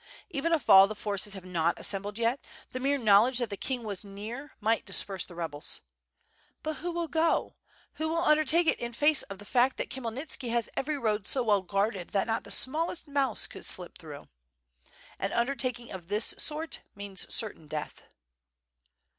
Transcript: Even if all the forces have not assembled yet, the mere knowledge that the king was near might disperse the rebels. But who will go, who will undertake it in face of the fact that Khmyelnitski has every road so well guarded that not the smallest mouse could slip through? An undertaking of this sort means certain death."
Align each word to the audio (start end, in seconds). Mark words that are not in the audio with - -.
Even 0.31 0.51
if 0.51 0.67
all 0.67 0.87
the 0.87 0.95
forces 0.95 1.35
have 1.35 1.45
not 1.45 1.79
assembled 1.79 2.17
yet, 2.17 2.39
the 2.71 2.79
mere 2.79 2.97
knowledge 2.97 3.37
that 3.37 3.51
the 3.51 3.55
king 3.55 3.83
was 3.83 4.03
near 4.03 4.55
might 4.59 4.83
disperse 4.83 5.23
the 5.25 5.35
rebels. 5.35 5.81
But 6.63 6.77
who 6.77 6.89
will 6.91 7.07
go, 7.07 7.55
who 7.97 8.09
will 8.09 8.23
undertake 8.23 8.65
it 8.65 8.79
in 8.79 8.93
face 8.93 9.21
of 9.21 9.37
the 9.37 9.45
fact 9.45 9.77
that 9.77 9.91
Khmyelnitski 9.91 10.49
has 10.49 10.71
every 10.75 10.97
road 10.97 11.27
so 11.27 11.43
well 11.43 11.61
guarded 11.61 12.13
that 12.13 12.25
not 12.25 12.45
the 12.45 12.49
smallest 12.49 13.07
mouse 13.07 13.45
could 13.45 13.63
slip 13.67 13.99
through? 13.99 14.27
An 15.19 15.31
undertaking 15.33 15.91
of 15.91 16.07
this 16.07 16.33
sort 16.39 16.79
means 16.95 17.31
certain 17.31 17.67
death." 17.67 18.01